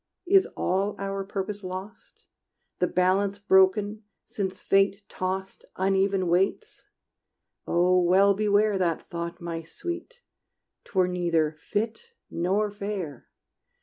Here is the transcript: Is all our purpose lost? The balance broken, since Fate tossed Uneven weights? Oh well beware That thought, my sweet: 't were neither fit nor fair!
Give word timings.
Is 0.25 0.47
all 0.57 0.95
our 0.97 1.23
purpose 1.23 1.63
lost? 1.63 2.25
The 2.79 2.87
balance 2.87 3.37
broken, 3.37 4.01
since 4.25 4.59
Fate 4.59 5.03
tossed 5.07 5.63
Uneven 5.75 6.27
weights? 6.27 6.85
Oh 7.67 8.01
well 8.01 8.33
beware 8.33 8.79
That 8.79 9.03
thought, 9.11 9.39
my 9.39 9.61
sweet: 9.61 10.21
't 10.85 10.95
were 10.95 11.07
neither 11.07 11.55
fit 11.59 12.13
nor 12.31 12.71
fair! 12.71 13.27